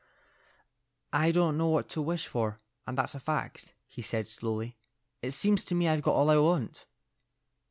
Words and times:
"I 1.13 1.29
don't 1.31 1.59
know 1.59 1.67
what 1.67 1.87
to 1.89 2.01
wish 2.01 2.25
for, 2.25 2.59
and 2.87 2.97
that's 2.97 3.13
a 3.13 3.19
fact," 3.19 3.75
he 3.85 4.01
said, 4.01 4.25
slowly. 4.25 4.75
"It 5.21 5.29
seems 5.29 5.63
to 5.65 5.75
me 5.75 5.87
I've 5.87 6.01
got 6.01 6.15
all 6.15 6.31
I 6.31 6.37
want." 6.37 6.87